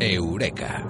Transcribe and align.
Eureka. 0.00 0.82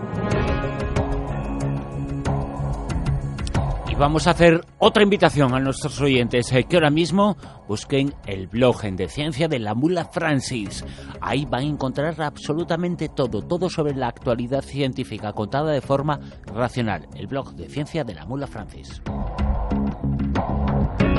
Y 3.90 3.94
vamos 3.96 4.26
a 4.26 4.30
hacer 4.30 4.64
otra 4.78 5.02
invitación 5.02 5.52
a 5.52 5.58
nuestros 5.58 6.00
oyentes 6.00 6.52
eh, 6.52 6.64
que 6.64 6.76
ahora 6.76 6.90
mismo 6.90 7.36
busquen 7.66 8.14
el 8.26 8.46
blog 8.46 8.82
de 8.82 9.08
ciencia 9.08 9.48
de 9.48 9.58
la 9.58 9.74
mula 9.74 10.04
Francis. 10.04 10.84
Ahí 11.20 11.44
van 11.44 11.62
a 11.62 11.66
encontrar 11.66 12.20
absolutamente 12.22 13.08
todo, 13.08 13.42
todo 13.42 13.68
sobre 13.68 13.94
la 13.94 14.08
actualidad 14.08 14.62
científica 14.62 15.32
contada 15.32 15.72
de 15.72 15.80
forma 15.80 16.20
racional. 16.46 17.08
El 17.16 17.26
blog 17.26 17.54
de 17.54 17.68
ciencia 17.68 18.04
de 18.04 18.14
la 18.14 18.24
mula 18.24 18.46
Francis. 18.46 19.02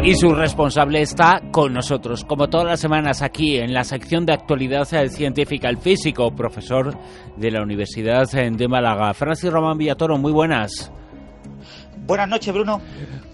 Y 0.04 0.16
su 0.16 0.34
responsable 0.34 1.02
está 1.02 1.42
con 1.52 1.74
nosotros, 1.74 2.26
como 2.26 2.50
todas 2.50 2.66
las 2.66 2.80
semanas 2.80 3.22
aquí 3.22 3.58
en 3.58 3.72
la 3.72 3.84
sección 3.84 4.26
de 4.26 4.34
actualidad 4.34 4.86
científica, 4.86 5.70
el 5.70 5.78
físico, 5.78 6.34
profesor 6.36 6.98
de 7.38 7.52
la 7.52 7.62
Universidad 7.62 8.28
de 8.32 8.68
Málaga. 8.68 9.14
Francis 9.14 9.52
Román 9.52 9.78
Villatoro, 9.78 10.18
muy 10.18 10.32
buenas. 10.32 10.92
Buenas 12.08 12.28
noches, 12.30 12.52
Bruno. 12.52 12.82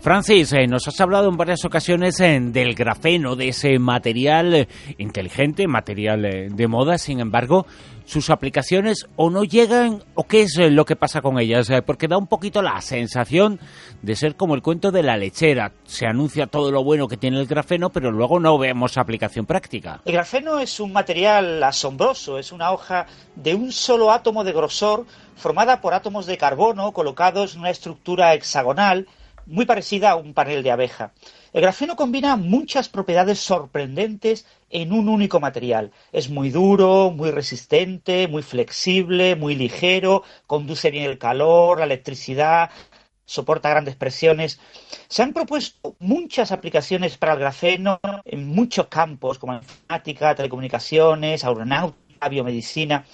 Francis, 0.02 0.52
eh, 0.52 0.68
nos 0.68 0.86
has 0.90 1.00
hablado 1.00 1.30
en 1.30 1.38
varias 1.38 1.64
ocasiones 1.64 2.20
eh, 2.20 2.38
del 2.42 2.76
grafeno, 2.76 3.38
de 3.38 3.48
ese 3.48 3.80
material 3.80 4.54
eh, 4.54 4.68
inteligente, 4.98 5.68
material 5.68 6.50
de 6.54 6.68
moda, 6.68 6.98
sin 6.98 7.22
embargo, 7.22 7.66
sus 8.08 8.30
aplicaciones 8.30 9.06
o 9.18 9.30
no 9.30 9.44
llegan 9.44 10.02
o 10.16 10.24
qué 10.24 10.42
es 10.42 10.58
lo 10.58 10.86
que 10.86 10.96
pasa 10.96 11.22
con 11.22 11.38
ellas, 11.40 11.70
porque 11.86 12.08
da 12.08 12.18
un 12.18 12.28
poquito 12.28 12.62
la 12.62 12.80
sensación 12.82 13.60
de 14.02 14.16
ser 14.16 14.38
como 14.38 14.56
el 14.56 14.62
cuento 14.62 14.92
de 14.92 15.04
la 15.04 15.18
lechera. 15.18 15.74
Se 15.84 16.08
anuncia 16.08 16.48
todo 16.48 16.72
lo 16.72 16.84
bueno 16.86 17.10
que 17.10 17.18
tiene 17.18 17.38
el 17.40 17.48
grafeno, 17.48 17.90
pero 17.90 18.10
luego 18.10 18.40
no 18.40 18.58
vemos 18.58 18.98
aplicación 18.98 19.46
práctica. 19.46 20.02
El 20.06 20.14
grafeno 20.14 20.60
es 20.60 20.80
un 20.80 20.94
material 20.94 21.62
asombroso, 21.62 22.40
es 22.40 22.54
una 22.54 22.72
hoja 22.72 23.08
de 23.36 23.54
un 23.56 23.74
solo 23.74 24.10
átomo 24.10 24.46
de 24.46 24.54
grosor 24.54 25.06
formada 25.36 25.82
por 25.82 25.94
átomos 25.94 26.26
de 26.26 26.38
carbono 26.38 26.94
colocados 26.94 27.54
en 27.54 27.60
una 27.60 27.72
estructura 27.72 28.34
hexagonal 28.34 29.06
muy 29.48 29.66
parecida 29.66 30.12
a 30.12 30.16
un 30.16 30.34
panel 30.34 30.62
de 30.62 30.72
abeja. 30.72 31.14
El 31.54 31.62
grafeno 31.62 31.96
combina 31.96 32.36
muchas 32.36 32.90
propiedades 32.90 33.40
sorprendentes 33.40 34.46
en 34.70 34.92
un 34.92 35.10
único 35.10 35.40
material. 35.40 35.92
Es 36.12 36.30
muy 36.30 36.50
duro, 36.50 37.12
muy 37.12 37.32
resistente, 37.32 38.28
muy 38.28 38.44
flexible, 38.44 39.36
muy 39.36 39.56
ligero, 39.56 40.24
conduce 40.46 40.92
bien 40.92 41.06
el 41.06 41.18
calor, 41.18 41.80
la 41.80 41.86
electricidad, 41.86 42.70
soporta 43.26 43.70
grandes 43.70 43.96
presiones. 43.96 44.60
Se 45.08 45.24
han 45.24 45.34
propuesto 45.34 45.96
muchas 46.00 46.52
aplicaciones 46.52 47.18
para 47.18 47.34
el 47.34 47.40
grafeno 47.40 48.00
en 48.26 48.48
muchos 48.48 48.88
campos, 48.88 49.40
como 49.40 49.54
informática, 49.54 50.36
telecomunicaciones, 50.36 51.44
aeronáutica, 51.44 52.30
biomedicina. 52.30 53.06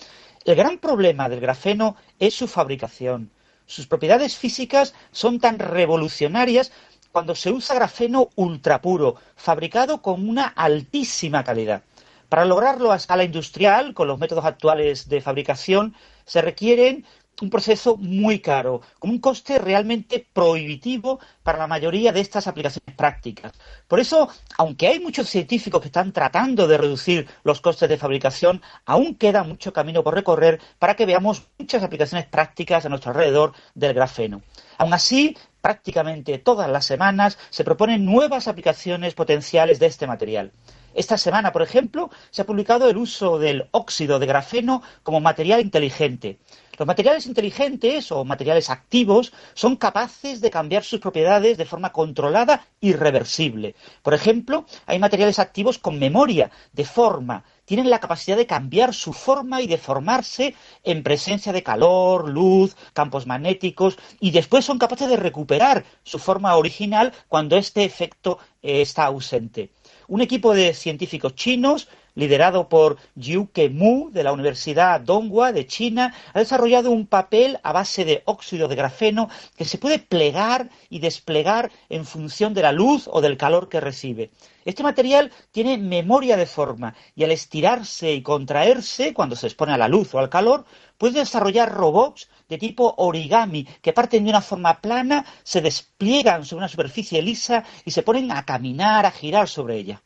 El 0.46 0.56
gran 0.56 0.78
problema 0.80 1.30
del 1.30 1.40
grafeno 1.40 1.96
es 2.20 2.34
su 2.34 2.48
fabricación. 2.48 3.32
Sus 3.66 3.88
propiedades 3.88 4.36
físicas 4.38 4.94
son 5.12 5.40
tan 5.40 5.60
revolucionarias 5.60 6.72
cuando 7.12 7.36
se 7.36 7.52
usa 7.52 7.76
grafeno 7.76 8.30
ultrapuro, 8.36 9.16
fabricado 9.36 10.02
con 10.02 10.28
una 10.28 10.48
altísima 10.48 11.44
calidad. 11.44 11.84
Para 12.28 12.46
lograrlo 12.46 12.92
a 12.92 12.96
escala 12.96 13.24
industrial, 13.24 13.94
con 13.94 14.08
los 14.08 14.18
métodos 14.18 14.46
actuales 14.46 15.08
de 15.08 15.22
fabricación, 15.22 15.94
se 16.26 16.42
requieren 16.42 17.06
un 17.42 17.50
proceso 17.50 17.98
muy 17.98 18.40
caro, 18.40 18.82
con 19.00 19.10
un 19.10 19.20
coste 19.20 19.58
realmente 19.58 20.26
prohibitivo 20.34 21.20
para 21.42 21.58
la 21.58 21.68
mayoría 21.68 22.12
de 22.12 22.22
estas 22.22 22.48
aplicaciones 22.48 22.96
prácticas. 22.96 23.54
Por 23.88 24.00
eso, 24.00 24.30
aunque 24.58 24.88
hay 24.88 25.00
muchos 25.00 25.30
científicos 25.30 25.82
que 25.82 25.88
están 25.88 26.12
tratando 26.12 26.68
de 26.68 26.78
reducir 26.78 27.28
los 27.44 27.62
costes 27.62 27.90
de 27.90 27.98
fabricación, 27.98 28.62
aún 28.86 29.16
queda 29.16 29.44
mucho 29.44 29.74
camino 29.74 30.04
por 30.04 30.14
recorrer 30.14 30.62
para 30.80 30.96
que 30.96 31.06
veamos 31.06 31.44
muchas 31.58 31.84
aplicaciones 31.84 32.28
prácticas 32.28 32.86
a 32.86 32.90
nuestro 32.90 33.12
alrededor 33.12 33.54
del 33.74 33.94
grafeno. 33.94 34.42
Aún 34.78 34.94
así, 34.94 35.36
prácticamente 35.62 36.38
todas 36.40 36.70
las 36.70 36.86
semanas 36.86 37.38
se 37.50 37.64
proponen 37.64 38.06
nuevas 38.06 38.48
aplicaciones 38.48 39.14
potenciales 39.14 39.80
de 39.80 39.88
este 39.88 40.08
material. 40.08 40.52
Esta 40.94 41.18
semana, 41.18 41.52
por 41.52 41.62
ejemplo, 41.62 42.10
se 42.30 42.42
ha 42.42 42.46
publicado 42.46 42.90
el 42.90 42.98
uso 42.98 43.40
del 43.40 43.68
óxido 43.72 44.20
de 44.20 44.28
grafeno 44.28 44.82
como 45.04 45.20
material 45.20 45.62
inteligente. 45.62 46.40
Los 46.78 46.88
materiales 46.88 47.28
inteligentes 47.28 48.12
o 48.12 48.26
materiales 48.26 48.72
activos 48.72 49.32
son 49.54 49.76
capaces 49.76 50.42
de 50.42 50.50
cambiar 50.50 50.84
sus 50.84 51.00
propiedades 51.00 51.58
de 51.58 51.66
forma 51.66 51.92
controlada 51.92 52.66
y 52.82 52.94
reversible. 52.94 53.76
Por 54.02 54.16
ejemplo, 54.16 54.66
hay 54.88 54.98
materiales 54.98 55.38
activos 55.38 55.78
con 55.78 56.00
memoria, 56.00 56.50
de 56.72 56.86
forma, 56.86 57.44
tienen 57.66 57.90
la 57.90 58.00
capacidad 58.00 58.38
de 58.38 58.48
cambiar 58.48 58.94
su 58.94 59.14
forma 59.14 59.62
y 59.62 59.68
deformarse 59.68 60.56
en 60.84 61.04
presencia 61.04 61.54
de 61.54 61.64
calor, 61.64 62.28
luz, 62.28 62.76
campos 62.94 63.26
magnéticos 63.28 63.98
y 64.20 64.32
después 64.32 64.66
son 64.66 64.80
capaces 64.80 65.10
de 65.10 65.18
recuperar 65.18 65.86
su 66.04 66.20
forma 66.20 66.56
original 66.56 67.14
cuando 67.28 67.56
este 67.56 67.84
efecto 67.84 68.40
eh, 68.62 68.82
está 68.82 69.06
ausente. 69.06 69.70
Un 70.08 70.22
equipo 70.22 70.54
de 70.54 70.74
científicos 70.74 71.36
chinos 71.36 71.88
liderado 72.16 72.70
por 72.70 72.98
Jiuke 73.20 73.70
Mu 73.70 74.12
de 74.12 74.24
la 74.24 74.32
Universidad 74.32 75.02
Donghua 75.02 75.52
de 75.52 75.66
China, 75.68 76.14
ha 76.34 76.40
desarrollado 76.40 76.92
un 76.92 77.08
papel 77.08 77.60
a 77.64 77.74
base 77.74 78.06
de 78.06 78.22
óxido 78.26 78.68
de 78.68 78.76
grafeno 78.76 79.30
que 79.58 79.66
se 79.66 79.78
puede 79.78 80.00
plegar 80.00 80.70
y 80.90 81.00
desplegar 81.00 81.72
en 81.90 82.06
función 82.06 82.54
de 82.54 82.62
la 82.62 82.72
luz 82.72 83.10
o 83.12 83.22
del 83.22 83.38
calor 83.38 83.70
que 83.70 83.80
recibe. 83.80 84.32
Este 84.66 84.84
material 84.84 85.32
tiene 85.52 85.78
memoria 85.78 86.38
de 86.38 86.46
forma 86.46 86.96
y 87.16 87.24
al 87.24 87.32
estirarse 87.32 88.14
y 88.14 88.22
contraerse 88.22 89.14
cuando 89.14 89.36
se 89.36 89.48
expone 89.48 89.74
a 89.74 89.78
la 89.78 89.90
luz 89.90 90.14
o 90.14 90.20
al 90.20 90.30
calor, 90.30 90.66
puede 90.98 91.20
desarrollar 91.20 91.74
robots 91.74 92.30
de 92.48 92.58
tipo 92.58 92.94
origami 92.98 93.66
que 93.82 93.94
parten 93.94 94.24
de 94.24 94.30
una 94.30 94.42
forma 94.42 94.80
plana, 94.80 95.26
se 95.44 95.62
despliegan 95.62 96.46
sobre 96.46 96.60
una 96.60 96.70
superficie 96.70 97.22
lisa 97.22 97.64
y 97.84 97.92
se 97.92 98.04
ponen 98.04 98.32
a 98.32 98.46
caminar, 98.46 99.06
a 99.06 99.12
girar 99.12 99.50
sobre 99.50 99.78
ella. 99.78 100.02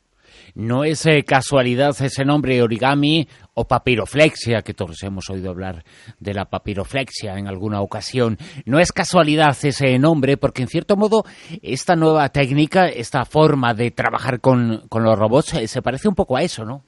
No 0.54 0.84
es 0.84 1.04
eh, 1.06 1.24
casualidad 1.24 1.96
ese 2.00 2.24
nombre 2.24 2.62
origami 2.62 3.28
o 3.54 3.64
papiroflexia, 3.66 4.62
que 4.62 4.74
todos 4.74 5.02
hemos 5.02 5.28
oído 5.30 5.50
hablar 5.50 5.84
de 6.20 6.34
la 6.34 6.44
papiroflexia 6.44 7.38
en 7.38 7.48
alguna 7.48 7.80
ocasión. 7.80 8.38
No 8.64 8.78
es 8.78 8.92
casualidad 8.92 9.56
ese 9.62 9.98
nombre, 9.98 10.36
porque 10.36 10.62
en 10.62 10.68
cierto 10.68 10.96
modo 10.96 11.24
esta 11.62 11.96
nueva 11.96 12.28
técnica, 12.28 12.88
esta 12.88 13.24
forma 13.24 13.74
de 13.74 13.90
trabajar 13.90 14.40
con, 14.40 14.84
con 14.88 15.02
los 15.02 15.18
robots, 15.18 15.54
eh, 15.54 15.68
se 15.68 15.82
parece 15.82 16.08
un 16.08 16.14
poco 16.14 16.36
a 16.36 16.42
eso, 16.42 16.64
¿no? 16.64 16.82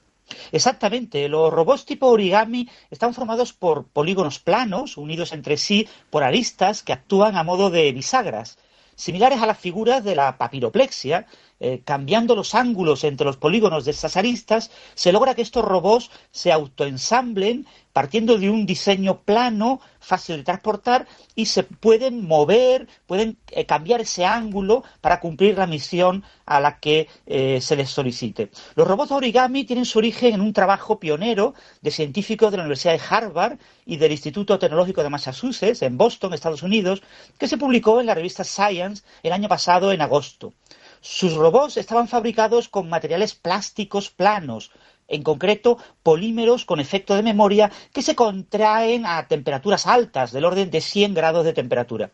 Exactamente, 0.51 1.27
los 1.27 1.51
robots 1.51 1.85
tipo 1.85 2.07
origami 2.07 2.69
están 2.89 3.13
formados 3.13 3.53
por 3.53 3.87
polígonos 3.87 4.39
planos, 4.39 4.97
unidos 4.97 5.33
entre 5.33 5.57
sí 5.57 5.87
por 6.09 6.23
aristas 6.23 6.83
que 6.83 6.93
actúan 6.93 7.35
a 7.37 7.43
modo 7.43 7.69
de 7.69 7.91
bisagras, 7.91 8.57
similares 8.95 9.41
a 9.41 9.45
las 9.45 9.59
figuras 9.59 10.03
de 10.03 10.15
la 10.15 10.37
papiroplexia, 10.37 11.25
eh, 11.63 11.81
cambiando 11.85 12.35
los 12.35 12.55
ángulos 12.55 13.03
entre 13.03 13.25
los 13.25 13.37
polígonos 13.37 13.85
de 13.85 13.91
estas 13.91 14.17
aristas, 14.17 14.71
se 14.95 15.11
logra 15.11 15.35
que 15.35 15.43
estos 15.43 15.63
robots 15.63 16.09
se 16.31 16.51
autoensamblen 16.51 17.67
partiendo 17.93 18.37
de 18.37 18.49
un 18.49 18.65
diseño 18.65 19.21
plano, 19.21 19.81
fácil 19.99 20.37
de 20.37 20.43
transportar, 20.43 21.07
y 21.35 21.45
se 21.45 21.63
pueden 21.63 22.25
mover, 22.25 22.87
pueden 23.05 23.37
eh, 23.51 23.65
cambiar 23.65 24.01
ese 24.01 24.25
ángulo 24.25 24.83
para 25.01 25.19
cumplir 25.19 25.57
la 25.57 25.67
misión 25.67 26.23
a 26.45 26.59
la 26.59 26.79
que 26.79 27.07
eh, 27.25 27.59
se 27.61 27.75
les 27.75 27.89
solicite. 27.89 28.49
Los 28.75 28.87
robots 28.87 29.11
origami 29.11 29.63
tienen 29.63 29.85
su 29.85 29.99
origen 29.99 30.33
en 30.33 30.41
un 30.41 30.53
trabajo 30.53 30.99
pionero 30.99 31.53
de 31.81 31.91
científicos 31.91 32.51
de 32.51 32.57
la 32.57 32.63
Universidad 32.63 32.93
de 32.93 33.01
Harvard 33.07 33.57
y 33.85 33.97
del 33.97 34.11
Instituto 34.11 34.57
Tecnológico 34.57 35.03
de 35.03 35.09
Massachusetts, 35.09 35.81
en 35.81 35.97
Boston, 35.97 36.33
Estados 36.33 36.63
Unidos, 36.63 37.03
que 37.37 37.47
se 37.47 37.57
publicó 37.57 37.99
en 37.99 38.07
la 38.07 38.15
revista 38.15 38.43
Science 38.43 39.03
el 39.21 39.33
año 39.33 39.49
pasado, 39.49 39.91
en 39.91 40.01
agosto. 40.01 40.53
Sus 41.01 41.33
robots 41.33 41.77
estaban 41.77 42.07
fabricados 42.07 42.69
con 42.69 42.87
materiales 42.87 43.33
plásticos 43.33 44.11
planos, 44.11 44.71
en 45.07 45.23
concreto 45.23 45.77
polímeros 46.03 46.63
con 46.63 46.79
efecto 46.79 47.15
de 47.15 47.23
memoria 47.23 47.71
que 47.91 48.03
se 48.03 48.15
contraen 48.15 49.07
a 49.07 49.27
temperaturas 49.27 49.87
altas, 49.87 50.31
del 50.31 50.45
orden 50.45 50.69
de 50.69 50.79
100 50.79 51.15
grados 51.15 51.43
de 51.43 51.53
temperatura. 51.53 52.11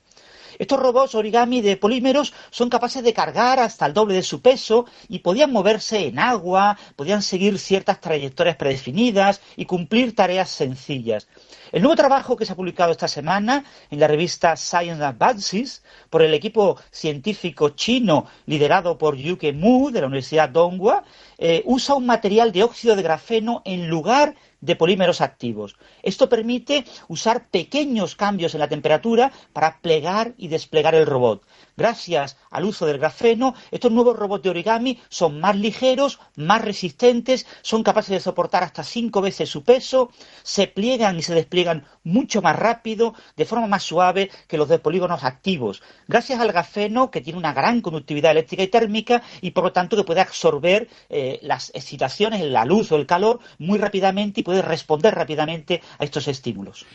Estos 0.57 0.79
robots 0.79 1.15
origami 1.15 1.61
de 1.61 1.77
polímeros 1.77 2.33
son 2.49 2.69
capaces 2.69 3.03
de 3.03 3.13
cargar 3.13 3.59
hasta 3.59 3.85
el 3.85 3.93
doble 3.93 4.15
de 4.15 4.23
su 4.23 4.41
peso 4.41 4.85
y 5.07 5.19
podían 5.19 5.51
moverse 5.51 6.07
en 6.07 6.19
agua, 6.19 6.77
podían 6.95 7.21
seguir 7.21 7.59
ciertas 7.59 8.01
trayectorias 8.01 8.55
predefinidas 8.55 9.41
y 9.55 9.65
cumplir 9.65 10.15
tareas 10.15 10.49
sencillas. 10.49 11.27
El 11.71 11.81
nuevo 11.81 11.95
trabajo 11.95 12.37
que 12.37 12.45
se 12.45 12.53
ha 12.53 12.55
publicado 12.55 12.91
esta 12.91 13.07
semana 13.07 13.65
en 13.91 13.99
la 13.99 14.07
revista 14.07 14.55
Science 14.55 15.03
Advances 15.03 15.83
por 16.09 16.21
el 16.21 16.33
equipo 16.33 16.77
científico 16.91 17.69
chino 17.69 18.25
liderado 18.45 18.97
por 18.97 19.15
Yuke 19.15 19.53
Mu 19.53 19.91
de 19.91 20.01
la 20.01 20.07
Universidad 20.07 20.49
Donghua 20.49 21.03
eh, 21.37 21.61
usa 21.65 21.95
un 21.95 22.05
material 22.05 22.51
de 22.51 22.63
óxido 22.63 22.95
de 22.95 23.03
grafeno 23.03 23.61
en 23.65 23.89
lugar 23.89 24.35
de 24.61 24.75
polímeros 24.75 25.21
activos. 25.21 25.75
Esto 26.03 26.29
permite 26.29 26.85
usar 27.07 27.47
pequeños 27.49 28.15
cambios 28.15 28.53
en 28.53 28.59
la 28.59 28.69
temperatura 28.69 29.31
para 29.53 29.79
plegar 29.81 30.33
y 30.37 30.47
desplegar 30.47 30.95
el 30.95 31.05
robot. 31.05 31.43
Gracias 31.77 32.37
al 32.49 32.65
uso 32.65 32.85
del 32.87 32.97
grafeno, 32.97 33.53
estos 33.71 33.91
nuevos 33.91 34.17
robots 34.17 34.43
de 34.43 34.49
origami 34.49 34.99
son 35.09 35.39
más 35.39 35.55
ligeros, 35.55 36.19
más 36.35 36.63
resistentes, 36.63 37.45
son 37.61 37.83
capaces 37.83 38.11
de 38.11 38.19
soportar 38.19 38.63
hasta 38.63 38.83
cinco 38.83 39.21
veces 39.21 39.49
su 39.49 39.63
peso, 39.63 40.09
se 40.43 40.67
pliegan 40.67 41.17
y 41.19 41.21
se 41.21 41.35
despliegan 41.35 41.85
mucho 42.03 42.41
más 42.41 42.57
rápido, 42.57 43.13
de 43.35 43.45
forma 43.45 43.67
más 43.67 43.83
suave 43.83 44.31
que 44.47 44.57
los 44.57 44.67
de 44.67 44.79
polígonos 44.79 45.23
activos, 45.23 45.83
gracias 46.07 46.39
al 46.39 46.51
grafeno 46.51 47.11
que 47.11 47.21
tiene 47.21 47.39
una 47.39 47.53
gran 47.53 47.81
conductividad 47.81 48.31
eléctrica 48.31 48.63
y 48.63 48.67
térmica 48.67 49.21
y 49.41 49.51
por 49.51 49.63
lo 49.63 49.71
tanto 49.71 49.95
que 49.95 50.03
puede 50.03 50.21
absorber 50.21 50.89
eh, 51.09 51.39
las 51.43 51.69
excitaciones, 51.75 52.41
la 52.41 52.65
luz 52.65 52.91
o 52.91 52.95
el 52.95 53.05
calor 53.05 53.39
muy 53.59 53.77
rápidamente 53.77 54.41
y 54.41 54.43
puede 54.43 54.63
responder 54.63 55.13
rápidamente 55.13 55.81
a 55.99 56.03
estos 56.03 56.27
estímulos 56.27 56.85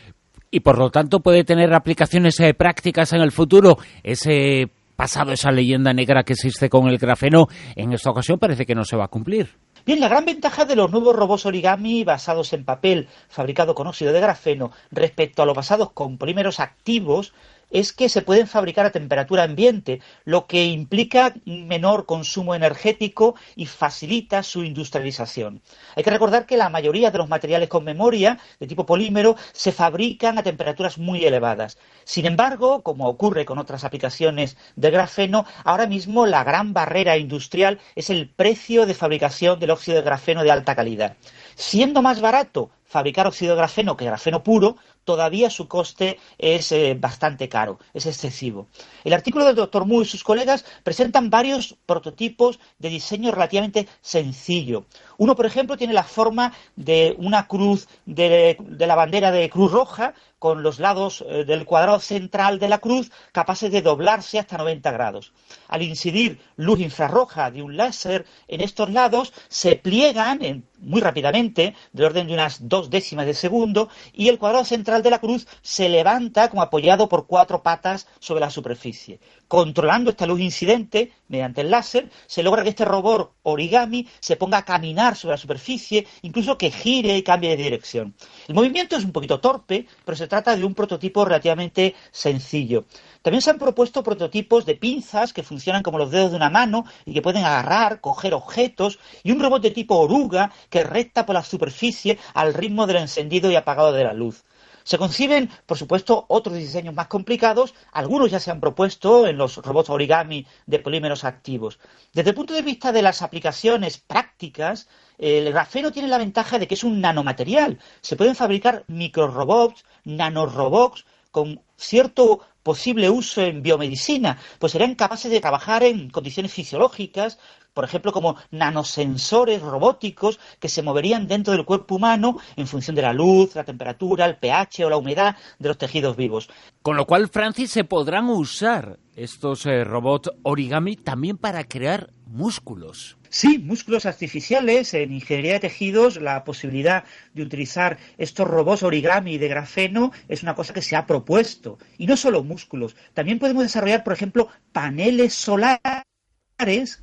y 0.53 0.59
por 0.59 0.77
lo 0.77 0.91
tanto 0.91 1.19
puede 1.19 1.43
tener 1.43 1.73
aplicaciones 1.73 2.39
eh, 2.39 2.53
prácticas 2.53 3.11
en 3.11 3.21
el 3.21 3.31
futuro. 3.31 3.77
Ese 4.03 4.69
pasado, 4.95 5.31
esa 5.31 5.51
leyenda 5.51 5.93
negra 5.93 6.21
que 6.21 6.33
existe 6.33 6.69
con 6.69 6.87
el 6.89 6.99
grafeno, 6.99 7.47
en 7.75 7.91
esta 7.91 8.11
ocasión 8.11 8.37
parece 8.37 8.63
que 8.63 8.75
no 8.75 8.85
se 8.85 8.95
va 8.95 9.05
a 9.05 9.07
cumplir. 9.07 9.49
Bien, 9.83 9.99
la 9.99 10.07
gran 10.07 10.25
ventaja 10.25 10.65
de 10.65 10.75
los 10.75 10.91
nuevos 10.91 11.15
robots 11.15 11.47
origami 11.47 12.03
basados 12.03 12.53
en 12.53 12.65
papel 12.65 13.07
fabricado 13.29 13.73
con 13.73 13.87
óxido 13.87 14.13
de 14.13 14.21
grafeno 14.21 14.69
respecto 14.91 15.41
a 15.41 15.47
los 15.47 15.55
basados 15.55 15.91
con 15.91 16.19
polímeros 16.19 16.59
activos 16.59 17.33
es 17.73 17.91
que 17.91 18.07
se 18.07 18.21
pueden 18.21 18.47
fabricar 18.47 18.85
a 18.85 18.91
temperatura 18.91 19.43
ambiente, 19.43 19.99
lo 20.23 20.45
que 20.47 20.65
implica 20.65 21.33
menor 21.45 22.05
consumo 22.05 22.55
energético 22.55 23.35
y 23.55 23.65
facilita 23.65 24.43
su 24.43 24.63
industrialización. 24.63 25.61
Hay 25.95 26.03
que 26.03 26.11
recordar 26.11 26.45
que 26.45 26.55
la 26.55 26.69
mayoría 26.69 27.11
de 27.11 27.17
los 27.17 27.27
materiales 27.27 27.67
con 27.67 27.83
memoria 27.83 28.39
de 28.59 28.67
tipo 28.67 28.85
polímero 28.85 29.35
se 29.51 29.71
fabrican 29.71 30.37
a 30.37 30.43
temperaturas 30.43 30.97
muy 30.99 31.25
elevadas. 31.25 31.77
Sin 32.03 32.27
embargo, 32.27 32.83
como 32.83 33.07
ocurre 33.07 33.43
con 33.43 33.57
otras 33.57 33.83
aplicaciones 33.83 34.55
de 34.75 34.91
grafeno, 34.91 35.45
ahora 35.65 35.87
mismo 35.87 36.27
la 36.27 36.43
gran 36.43 36.73
barrera 36.73 37.17
industrial 37.17 37.79
es 37.95 38.11
el 38.11 38.29
precio 38.29 38.85
de 38.85 38.93
fabricación 38.93 39.59
del 39.59 39.71
óxido 39.71 39.97
de 39.97 40.03
grafeno 40.03 40.43
de 40.43 40.51
alta 40.51 40.75
calidad. 40.75 41.17
Siendo 41.55 42.03
más 42.03 42.21
barato 42.21 42.69
fabricar 42.93 43.25
óxido 43.25 43.51
de 43.53 43.61
grafeno 43.61 43.97
que 43.97 44.05
grafeno 44.05 44.39
puro, 44.43 44.77
todavía 45.03 45.49
su 45.49 45.67
coste 45.67 46.19
es 46.37 46.71
eh, 46.71 46.95
bastante 47.07 47.49
caro, 47.49 47.79
es 47.97 48.05
excesivo. 48.05 48.67
El 49.03 49.13
artículo 49.13 49.45
del 49.45 49.55
doctor 49.55 49.83
Mu 49.89 50.03
y 50.03 50.05
sus 50.05 50.23
colegas 50.23 50.63
presentan 50.83 51.31
varios 51.31 51.75
prototipos 51.87 52.59
de 52.77 52.89
diseño 52.89 53.31
relativamente 53.31 53.87
sencillo. 54.01 54.85
Uno, 55.23 55.37
por 55.37 55.45
ejemplo, 55.45 55.77
tiene 55.77 55.93
la 55.93 56.03
forma 56.03 56.51
de 56.75 57.15
una 57.17 57.47
cruz 57.47 57.87
de, 58.05 58.57
la 58.77 58.95
bandera 58.95 59.31
de 59.31 59.49
Cruz 59.49 59.71
Roja 59.71 60.13
con 60.37 60.63
los 60.63 60.79
lados 60.79 61.23
eh, 61.25 61.45
del 61.45 61.63
cuadrado 61.63 62.01
central 62.01 62.59
de 62.59 62.67
la 62.67 62.79
cruz 62.79 63.09
capaces 63.31 63.71
de 63.71 63.81
doblarse 63.81 64.37
hasta 64.37 64.57
90 64.57 64.91
grados. 64.91 65.31
Al 65.69 65.81
incidir 65.81 66.41
luz 66.57 66.81
infrarroja 66.81 67.51
de 67.51 67.61
un 67.61 67.77
láser 67.77 68.25
en 68.49 68.59
estos 68.59 68.89
lados, 68.89 69.31
se 69.47 69.77
pliegan 69.77 70.65
muy 70.83 70.99
rápidamente, 70.99 71.73
del 71.93 72.05
orden 72.05 72.27
de 72.27 72.33
unas 72.33 72.67
dos 72.67 72.89
décimas 72.89 73.25
de 73.25 73.33
segundo, 73.33 73.87
y 74.11 74.27
el 74.27 74.37
cuadrado 74.37 74.65
central 74.65 75.01
de 75.01 75.09
la 75.09 75.19
cruz 75.19 75.47
se 75.61 75.87
levanta 75.89 76.49
como 76.49 76.61
apoyado 76.61 77.07
por 77.07 77.27
cuatro 77.27 77.63
patas 77.63 78.07
sobre 78.19 78.41
la 78.41 78.49
superficie. 78.49 79.21
Controlando 79.47 80.09
esta 80.09 80.25
luz 80.25 80.41
incidente 80.41 81.13
mediante 81.33 81.61
el 81.61 81.71
láser, 81.71 82.09
se 82.27 82.43
logra 82.43 82.63
que 82.63 82.69
este 82.69 82.85
robot 82.85 83.33
origami 83.41 84.07
se 84.19 84.37
ponga 84.37 84.59
a 84.59 84.65
caminar 84.65 85.15
sobre 85.15 85.33
la 85.33 85.37
superficie, 85.37 86.05
incluso 86.21 86.57
que 86.57 86.69
gire 86.69 87.17
y 87.17 87.23
cambie 87.23 87.49
de 87.49 87.63
dirección. 87.63 88.13
El 88.47 88.53
movimiento 88.53 88.95
es 88.95 89.03
un 89.03 89.11
poquito 89.11 89.39
torpe, 89.39 89.87
pero 90.05 90.15
se 90.15 90.27
trata 90.27 90.55
de 90.55 90.63
un 90.63 90.75
prototipo 90.75 91.25
relativamente 91.25 91.95
sencillo. 92.11 92.85
También 93.23 93.41
se 93.41 93.49
han 93.49 93.57
propuesto 93.57 94.03
prototipos 94.03 94.65
de 94.65 94.75
pinzas 94.75 95.33
que 95.33 95.41
funcionan 95.41 95.81
como 95.81 95.97
los 95.97 96.11
dedos 96.11 96.31
de 96.31 96.37
una 96.37 96.51
mano 96.51 96.85
y 97.05 97.13
que 97.13 97.21
pueden 97.23 97.43
agarrar, 97.43 97.99
coger 97.99 98.35
objetos, 98.35 98.99
y 99.23 99.31
un 99.31 99.39
robot 99.39 99.63
de 99.63 99.71
tipo 99.71 99.97
oruga 99.97 100.51
que 100.69 100.83
recta 100.83 101.25
por 101.25 101.33
la 101.33 101.43
superficie 101.43 102.19
al 102.35 102.53
ritmo 102.53 102.85
del 102.85 102.97
encendido 102.97 103.49
y 103.49 103.55
apagado 103.55 103.91
de 103.91 104.03
la 104.03 104.13
luz. 104.13 104.43
Se 104.83 104.97
conciben, 104.97 105.49
por 105.65 105.77
supuesto, 105.77 106.25
otros 106.27 106.55
diseños 106.55 106.93
más 106.93 107.07
complicados. 107.07 107.73
Algunos 107.91 108.31
ya 108.31 108.39
se 108.39 108.51
han 108.51 108.59
propuesto 108.59 109.27
en 109.27 109.37
los 109.37 109.57
robots 109.57 109.89
origami 109.89 110.45
de 110.65 110.79
polímeros 110.79 111.23
activos. 111.23 111.79
Desde 112.13 112.31
el 112.31 112.35
punto 112.35 112.53
de 112.53 112.61
vista 112.61 112.91
de 112.91 113.01
las 113.01 113.21
aplicaciones 113.21 113.97
prácticas, 113.97 114.87
el 115.17 115.51
grafeno 115.51 115.91
tiene 115.91 116.07
la 116.07 116.17
ventaja 116.17 116.59
de 116.59 116.67
que 116.67 116.73
es 116.75 116.83
un 116.83 116.99
nanomaterial. 116.99 117.79
Se 118.01 118.15
pueden 118.15 118.35
fabricar 118.35 118.83
microrobots, 118.87 119.85
nanorobots 120.03 121.05
con 121.31 121.61
cierto 121.77 122.41
posible 122.63 123.09
uso 123.09 123.41
en 123.41 123.61
biomedicina, 123.61 124.39
pues 124.57 124.71
serían 124.71 124.95
capaces 124.95 125.31
de 125.31 125.41
trabajar 125.41 125.83
en 125.83 126.09
condiciones 126.09 126.51
fisiológicas, 126.51 127.37
por 127.73 127.83
ejemplo, 127.83 128.11
como 128.11 128.35
nanosensores 128.51 129.61
robóticos 129.61 130.39
que 130.59 130.69
se 130.69 130.83
moverían 130.83 131.27
dentro 131.27 131.53
del 131.53 131.65
cuerpo 131.65 131.95
humano 131.95 132.37
en 132.55 132.67
función 132.67 132.95
de 132.95 133.01
la 133.01 133.13
luz, 133.13 133.55
la 133.55 133.63
temperatura, 133.63 134.25
el 134.25 134.37
pH 134.37 134.85
o 134.85 134.89
la 134.89 134.97
humedad 134.97 135.35
de 135.59 135.69
los 135.69 135.77
tejidos 135.77 136.15
vivos. 136.15 136.49
Con 136.81 136.97
lo 136.97 137.05
cual, 137.05 137.29
Francis, 137.29 137.71
se 137.71 137.83
podrán 137.83 138.29
usar 138.29 138.99
estos 139.15 139.65
eh, 139.65 139.83
robots 139.83 140.29
origami 140.43 140.95
también 140.95 141.37
para 141.37 141.63
crear 141.63 142.11
músculos. 142.27 143.17
Sí, 143.33 143.57
músculos 143.57 144.05
artificiales. 144.05 144.93
En 144.93 145.11
ingeniería 145.11 145.53
de 145.53 145.61
tejidos, 145.61 146.17
la 146.21 146.43
posibilidad 146.43 147.03
de 147.33 147.41
utilizar 147.41 147.97
estos 148.19 148.47
robots 148.47 148.83
origami 148.83 149.39
de 149.39 149.47
grafeno 149.47 150.11
es 150.27 150.43
una 150.43 150.53
cosa 150.53 150.71
que 150.71 150.83
se 150.83 150.95
ha 150.95 151.07
propuesto. 151.07 151.79
Y 151.97 152.05
no 152.05 152.15
solo 152.15 152.43
músculos. 152.43 152.95
También 153.15 153.39
podemos 153.39 153.63
desarrollar, 153.63 154.03
por 154.03 154.13
ejemplo, 154.13 154.49
paneles 154.71 155.33
solares 155.33 156.03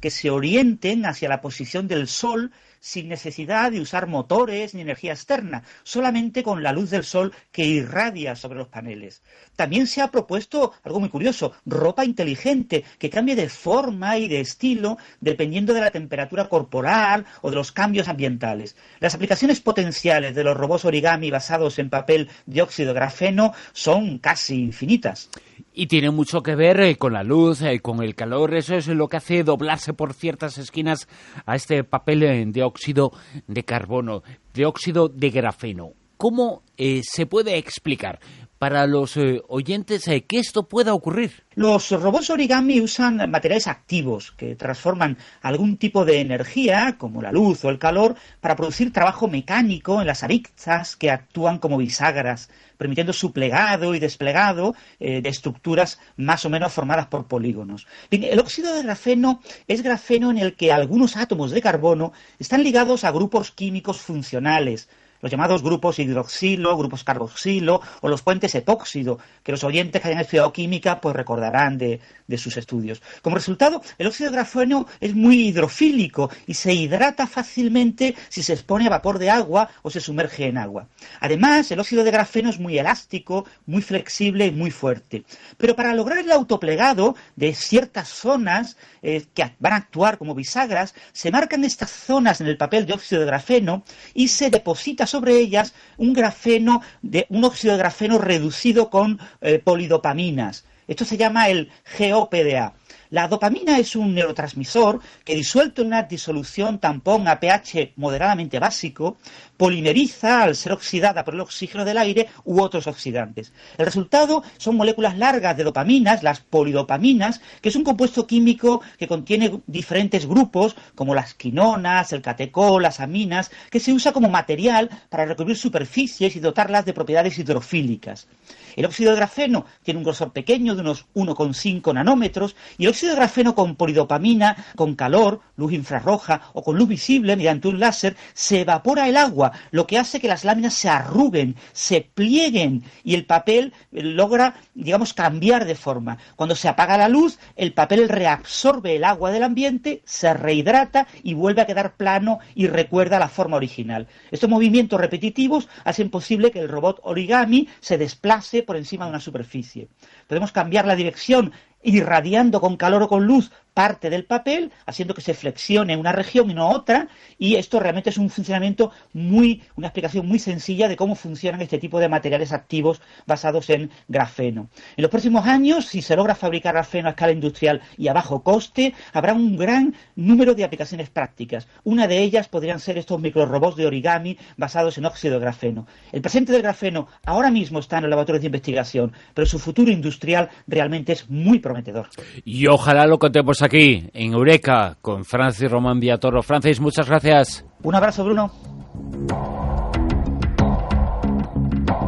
que 0.00 0.11
se 0.11 0.31
orienten 0.31 1.05
hacia 1.05 1.29
la 1.29 1.41
posición 1.41 1.88
del 1.88 2.06
Sol 2.06 2.53
sin 2.81 3.09
necesidad 3.09 3.71
de 3.71 3.81
usar 3.81 4.06
motores 4.06 4.75
ni 4.75 4.81
energía 4.81 5.12
externa, 5.12 5.62
solamente 5.82 6.43
con 6.43 6.62
la 6.62 6.73
luz 6.73 6.91
del 6.91 7.05
sol 7.05 7.32
que 7.53 7.65
irradia 7.65 8.35
sobre 8.35 8.59
los 8.59 8.69
paneles. 8.69 9.23
También 9.55 9.87
se 9.87 10.00
ha 10.00 10.11
propuesto 10.11 10.73
algo 10.82 10.99
muy 10.99 11.11
curioso, 11.11 11.53
ropa 11.67 12.05
inteligente 12.05 12.85
que 12.99 13.11
cambie 13.11 13.37
de 13.37 13.49
forma 13.49 14.19
y 14.19 14.27
de 14.27 14.41
estilo 14.41 14.99
dependiendo 15.21 15.75
de 15.75 15.82
la 15.82 15.91
temperatura 15.91 16.49
corporal 16.49 17.27
o 17.43 17.50
de 17.50 17.56
los 17.56 17.71
cambios 17.71 18.09
ambientales. 18.09 18.77
Las 18.99 19.15
aplicaciones 19.15 19.61
potenciales 19.61 20.35
de 20.35 20.44
los 20.44 20.56
robots 20.56 20.85
origami 20.85 21.31
basados 21.31 21.79
en 21.79 21.91
papel 21.91 22.29
dióxido 22.47 22.94
grafeno 22.94 23.53
son 23.73 24.19
casi 24.19 24.62
infinitas. 24.62 25.29
Y 25.73 25.87
tiene 25.87 26.11
mucho 26.11 26.43
que 26.43 26.56
ver 26.56 26.81
eh, 26.81 26.97
con 26.97 27.12
la 27.12 27.23
luz, 27.23 27.62
eh, 27.62 27.81
con 27.81 28.03
el 28.03 28.15
calor, 28.15 28.55
eso 28.55 28.75
es 28.75 28.88
lo 28.88 29.09
que 29.09 29.19
hace 29.19 29.44
doblarse 29.44 29.93
por 29.93 30.15
ciertas 30.15 30.59
esquinas 30.59 31.09
a 31.47 31.55
este 31.55 31.85
papel 31.85 32.23
eh, 32.23 32.44
de 32.47 32.62
óxido 32.70 33.11
de 33.46 33.62
carbono, 33.67 34.22
de 34.55 34.64
óxido 34.64 35.08
de 35.11 35.31
grafeno. 35.31 35.93
¿Cómo 36.17 36.62
se 36.76 37.26
puede 37.26 37.58
explicar 37.58 38.20
para 38.60 38.86
los 38.86 39.19
oyentes 39.48 40.05
que 40.05 40.38
esto 40.38 40.69
pueda 40.69 40.93
ocurrir? 40.93 41.44
Los 41.55 41.90
robots 41.93 42.29
origami 42.29 42.82
usan 42.82 43.31
materiales 43.31 43.67
activos 43.67 44.32
que 44.32 44.55
transforman 44.55 45.17
algún 45.40 45.79
tipo 45.79 46.05
de 46.05 46.20
energía, 46.20 46.96
como 46.98 47.22
la 47.22 47.32
luz 47.32 47.64
o 47.64 47.70
el 47.70 47.79
calor, 47.79 48.17
para 48.43 48.56
producir 48.56 48.93
trabajo 48.93 49.29
mecánico 49.29 50.02
en 50.02 50.06
las 50.06 50.22
aristas 50.22 50.94
que 50.96 51.10
actúan 51.10 51.58
como 51.58 51.79
bisagras 51.79 52.50
permitiendo 52.76 53.14
su 53.14 53.32
plegado 53.32 53.94
y 53.94 53.98
desplegado 53.98 54.74
eh, 54.98 55.22
de 55.22 55.29
estructuras 55.31 55.98
más 56.19 56.44
o 56.44 56.50
menos 56.50 56.72
formadas 56.72 57.06
por 57.06 57.26
polígonos. 57.29 57.86
el 58.10 58.38
óxido 58.38 58.74
de 58.74 58.82
grafeno 58.82 59.40
es 59.69 59.82
grafeno 59.82 60.31
en 60.31 60.38
el 60.38 60.55
que 60.55 60.70
algunos 60.70 61.17
átomos 61.17 61.50
de 61.50 61.62
carbono 61.62 62.12
están 62.38 62.62
ligados 62.62 63.05
a 63.05 63.10
grupos 63.10 63.50
químicos 63.52 64.00
funcionales, 64.00 64.88
los 65.20 65.31
llamados 65.31 65.62
grupos 65.62 65.98
hidroxilo, 65.98 66.77
grupos 66.77 67.05
carboxilo 67.05 67.81
o 68.00 68.08
los 68.08 68.22
puentes 68.22 68.55
epóxido, 68.55 69.19
que 69.43 69.53
los 69.53 69.65
oyentes 69.65 70.00
que 70.00 70.08
hayan 70.08 70.20
estudiado 70.20 70.53
química 70.53 71.00
pues 71.00 71.15
recordarán 71.15 71.79
de, 71.79 72.00
sus 72.39 72.56
estudios. 72.56 73.03
Como 73.22 73.36
resultado, 73.36 73.82
el 73.98 74.06
óxido 74.06 74.31
de 74.31 74.36
grafeno 74.36 74.86
es 75.00 75.15
muy 75.15 75.48
hidrofílico 75.48 76.31
y 76.46 76.55
se 76.55 76.72
hidrata 76.72 77.27
fácilmente 77.27 78.15
si 78.29 78.43
se 78.43 78.53
expone 78.53 78.86
a 78.86 78.91
vapor 78.91 79.19
de 79.19 79.31
agua 79.31 79.69
o 79.82 79.91
se 79.91 80.00
sumerge 80.00 80.46
en 80.46 80.56
agua. 80.56 80.86
Además, 81.19 81.70
el 81.72 81.81
óxido 81.81 82.05
de 82.05 82.12
grafeno 82.12 82.48
es 82.48 82.60
muy 82.60 82.79
elástico, 82.79 83.46
muy 83.67 83.82
flexible 83.82 84.46
y 84.46 84.53
muy 84.53 84.70
fuerte. 84.70 85.24
Pero 85.56 85.74
para 85.74 85.93
lograr 85.93 86.19
el 86.19 86.31
autoplegado 86.31 87.17
de 87.34 87.53
ciertas 87.53 88.08
zonas 88.08 88.77
eh, 89.03 89.24
que 89.34 89.53
van 89.58 89.72
a 89.72 89.77
actuar 89.77 90.17
como 90.17 90.34
bisagras, 90.34 90.94
se 91.12 91.32
marcan 91.32 91.65
estas 91.65 91.91
zonas 91.91 92.41
en 92.41 92.46
el 92.46 92.56
papel 92.56 92.86
de 92.86 92.93
óxido 92.93 93.20
de 93.20 93.27
grafeno 93.27 93.82
y 94.15 94.29
se 94.29 94.50
deposita 94.50 95.06
sobre 95.10 95.38
ellas 95.38 95.74
un 95.98 96.12
grafeno, 96.12 96.82
de, 97.02 97.26
un 97.29 97.44
óxido 97.44 97.74
de 97.74 97.79
grafeno 97.79 98.19
reducido 98.19 98.90
con 98.90 99.20
eh, 99.40 99.58
polidopaminas. 99.58 100.64
Esto 100.88 101.05
se 101.05 101.17
llama 101.17 101.48
el 101.48 101.70
GOPDA. 101.98 102.74
La 103.10 103.26
dopamina 103.26 103.76
es 103.76 103.96
un 103.96 104.14
neurotransmisor 104.14 105.00
que 105.24 105.34
disuelto 105.34 105.82
en 105.82 105.88
una 105.88 106.05
disolución 106.05 106.79
tampón 106.79 107.26
a 107.26 107.40
pH 107.40 107.94
moderadamente 107.96 108.60
básico, 108.60 109.17
polimeriza 109.56 110.44
al 110.44 110.55
ser 110.55 110.70
oxidada 110.70 111.24
por 111.24 111.34
el 111.34 111.40
oxígeno 111.40 111.84
del 111.84 111.98
aire 111.98 112.29
u 112.44 112.60
otros 112.60 112.86
oxidantes. 112.86 113.52
El 113.76 113.86
resultado 113.86 114.44
son 114.58 114.76
moléculas 114.76 115.19
largas 115.19 115.56
de 115.56 115.64
dopaminas, 115.64 116.22
las 116.22 116.38
polidopaminas, 116.38 117.40
que 117.60 117.70
es 117.70 117.76
un 117.76 117.82
compuesto 117.82 118.29
químico 118.29 118.81
que 118.96 119.08
contiene 119.08 119.60
diferentes 119.67 120.26
grupos, 120.26 120.76
como 120.94 121.12
las 121.12 121.34
quinonas, 121.34 122.12
el 122.12 122.22
catecol, 122.22 122.84
las 122.84 123.00
aminas, 123.00 123.50
que 123.70 123.81
se 123.81 123.93
usa 123.93 124.12
como 124.12 124.29
material 124.29 124.88
para 125.08 125.26
recubrir 125.26 125.56
superficies 125.56 126.36
y 126.36 126.40
dotarlas 126.40 126.84
de 126.84 126.94
propiedades 126.94 127.36
hidrofílicas. 127.38 128.29
El 128.76 128.86
óxido 128.86 129.10
de 129.10 129.17
grafeno 129.17 129.67
tiene 129.82 129.98
un 129.98 130.05
grosor 130.05 130.32
pequeño 130.32 130.76
de 130.76 130.82
unos 130.82 131.06
1,5 131.14 131.93
nanómetros 131.93 132.55
y 132.79 132.86
el 132.86 133.00
óxido 133.01 133.15
de 133.15 133.21
grafeno 133.21 133.55
con 133.55 133.77
polidopamina, 133.77 134.57
con 134.77 134.95
calor, 134.95 135.41
luz 135.57 135.73
infrarroja 135.73 136.43
o 136.53 136.63
con 136.63 136.77
luz 136.77 136.87
visible 136.87 137.35
mediante 137.35 137.69
un 137.69 137.81
láser, 137.81 138.15
se 138.35 138.61
evapora 138.61 139.09
el 139.09 139.17
agua, 139.17 139.53
lo 139.71 139.87
que 139.87 139.97
hace 139.97 140.21
que 140.21 140.29
las 140.29 140.45
láminas 140.45 140.75
se 140.75 140.91
arruguen, 140.91 141.57
se 141.73 142.03
plieguen 142.03 142.85
y 143.03 143.15
el 143.15 143.25
papel 143.25 143.73
logra, 143.91 144.57
digamos, 144.75 145.15
cambiar 145.15 145.65
de 145.65 145.77
forma. 145.77 146.19
Cuando 146.37 146.55
se 146.55 146.69
apaga 146.69 146.99
la 146.99 147.09
luz, 147.09 147.39
el 147.57 147.73
papel 147.73 148.07
reabsorbe 148.07 148.97
el 148.97 149.05
agua 149.05 149.31
del 149.31 149.45
ambiente, 149.45 150.03
se 150.05 150.35
rehidrata 150.35 151.07
y 151.23 151.33
vuelve 151.33 151.63
a 151.63 151.67
quedar 151.67 151.97
plano 151.97 152.41
y 152.55 152.67
recuerda 152.67 153.19
la 153.19 153.31
forma 153.31 153.57
original. 153.57 154.09
Estos 154.31 154.51
movimientos 154.51 155.01
repetitivos 155.01 155.71
hacen 155.85 156.11
posible 156.11 156.51
que 156.51 156.59
el 156.59 156.69
robot 156.69 157.01
origami 157.03 157.67
se 157.81 157.97
desplace 157.97 158.63
por 158.63 158.77
encima 158.77 159.07
de 159.07 159.13
una 159.13 159.21
superficie. 159.21 159.89
Podemos 160.27 160.53
cambiar 160.53 160.85
la 160.85 160.97
dirección 160.97 161.53
irradiando 161.82 162.60
con 162.60 162.77
calor 162.77 163.05
o 163.05 163.08
con 163.08 163.25
luz 163.25 163.51
parte 163.81 164.10
del 164.10 164.27
papel, 164.27 164.72
haciendo 164.84 165.15
que 165.15 165.22
se 165.22 165.32
flexione 165.32 165.96
una 165.96 166.13
región 166.13 166.51
y 166.51 166.55
no 166.55 166.69
otra, 166.69 167.08
y 167.39 167.55
esto 167.55 167.81
realmente 167.81 168.10
es 168.10 168.19
un 168.19 168.29
funcionamiento 168.29 168.93
muy, 169.15 169.63
una 169.75 169.87
explicación 169.87 170.29
muy 170.29 170.39
sencilla 170.39 170.87
de 170.87 170.96
cómo 170.96 171.15
funcionan 171.15 171.63
este 171.63 171.79
tipo 171.79 171.99
de 171.99 172.10
materiales 172.10 172.53
activos 172.53 173.01
basados 173.27 173.70
en 173.70 173.89
grafeno. 174.06 174.69
En 174.99 175.03
los 175.03 175.10
próximos 175.10 175.46
años, 175.46 175.87
si 175.87 176.03
se 176.03 176.15
logra 176.15 176.34
fabricar 176.34 176.75
grafeno 176.75 177.08
a 177.08 177.13
escala 177.13 177.32
industrial 177.32 177.81
y 177.96 178.08
a 178.08 178.13
bajo 178.13 178.43
coste, 178.43 178.93
habrá 179.15 179.32
un 179.32 179.56
gran 179.56 179.94
número 180.15 180.55
de 180.55 180.65
aplicaciones 180.65 181.08
prácticas. 181.08 181.67
Una 181.82 182.06
de 182.06 182.19
ellas 182.19 182.49
podrían 182.49 182.81
ser 182.81 182.99
estos 182.99 183.19
microrobots 183.19 183.77
de 183.77 183.87
origami 183.87 184.37
basados 184.58 184.99
en 184.99 185.06
óxido 185.06 185.37
de 185.37 185.41
grafeno. 185.41 185.87
El 186.13 186.20
presente 186.20 186.53
del 186.53 186.60
grafeno 186.60 187.08
ahora 187.25 187.51
mismo 187.51 187.79
está 187.79 187.96
en 187.96 188.03
los 188.03 188.10
laboratorios 188.10 188.43
de 188.43 188.49
investigación, 188.49 189.15
pero 189.32 189.46
su 189.46 189.58
futuro 189.58 189.91
industrial 189.91 190.51
realmente 190.67 191.15
es 191.15 191.31
muy 191.31 191.60
prometedor. 191.60 192.10
Y 192.44 192.67
ojalá 192.67 193.06
lo 193.06 193.19
contemos 193.19 193.63
aquí, 193.70 194.10
en 194.15 194.32
Eureka, 194.32 194.96
con 195.00 195.24
Francis 195.24 195.70
Román 195.70 196.00
Villatoro. 196.00 196.43
Francis, 196.43 196.81
muchas 196.81 197.08
gracias. 197.08 197.65
Un 197.84 197.94
abrazo, 197.94 198.24
Bruno. 198.24 198.50